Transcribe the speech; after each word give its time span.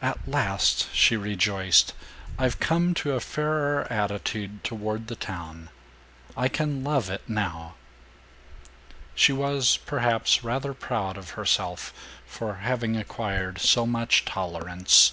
"At 0.00 0.26
last," 0.26 0.88
she 0.94 1.18
rejoiced, 1.18 1.92
"I've 2.38 2.60
come 2.60 2.94
to 2.94 3.12
a 3.12 3.20
fairer 3.20 3.86
attitude 3.92 4.64
toward 4.64 5.08
the 5.08 5.14
town. 5.16 5.68
I 6.34 6.48
can 6.48 6.82
love 6.82 7.10
it, 7.10 7.20
now." 7.28 7.74
She 9.14 9.34
was, 9.34 9.76
perhaps, 9.76 10.42
rather 10.42 10.72
proud 10.72 11.18
of 11.18 11.32
herself 11.36 11.92
for 12.24 12.54
having 12.64 12.96
acquired 12.96 13.60
so 13.60 13.84
much 13.84 14.24
tolerance. 14.24 15.12